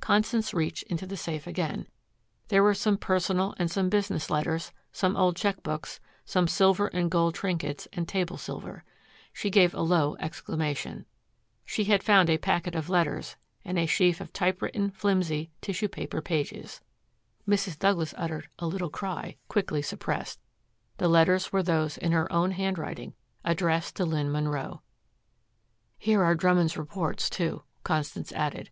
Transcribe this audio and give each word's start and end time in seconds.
Constance 0.00 0.52
reached 0.52 0.82
into 0.88 1.06
the 1.06 1.16
safe 1.16 1.46
again. 1.46 1.86
There 2.48 2.62
were 2.62 2.74
some 2.74 2.98
personal 2.98 3.54
and 3.58 3.70
some 3.70 3.88
business 3.88 4.28
letters, 4.28 4.72
some 4.92 5.16
old 5.16 5.36
check 5.36 5.62
books, 5.62 6.00
some 6.26 6.46
silver 6.48 6.88
and 6.88 7.10
gold 7.10 7.34
trinkets 7.34 7.88
and 7.90 8.06
table 8.06 8.36
silver. 8.36 8.84
She 9.32 9.48
gave 9.48 9.72
a 9.72 9.80
low 9.80 10.16
exclamation. 10.16 11.06
She 11.64 11.84
had 11.84 12.02
found 12.02 12.28
a 12.28 12.36
packet 12.36 12.74
of 12.74 12.90
letters 12.90 13.36
and 13.64 13.78
a 13.78 13.86
sheaf 13.86 14.20
of 14.20 14.34
typewritten 14.34 14.90
flimsy 14.90 15.50
tissue 15.62 15.88
paper 15.88 16.20
pages. 16.20 16.82
Mrs. 17.48 17.78
Douglas 17.78 18.12
uttered 18.18 18.50
a 18.58 18.66
little 18.66 18.90
cry, 18.90 19.38
quickly 19.48 19.80
suppressed. 19.80 20.38
The 20.98 21.08
letters 21.08 21.54
were 21.54 21.62
those 21.62 21.96
in 21.96 22.12
her 22.12 22.30
own 22.30 22.50
handwriting 22.50 23.14
addressed 23.46 23.96
to 23.96 24.04
Lynn 24.04 24.30
Munro. 24.30 24.82
"Here 25.96 26.22
are 26.22 26.34
Drummond's 26.34 26.76
reports, 26.76 27.30
too," 27.30 27.62
Constance 27.82 28.30
added. 28.32 28.68